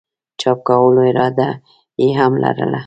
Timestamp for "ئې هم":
1.99-2.33